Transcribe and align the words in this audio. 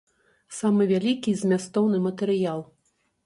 Самы 0.59 0.87
вялікі 0.91 1.29
і 1.33 1.39
змястоўны 1.43 1.97
матэрыял. 2.09 2.59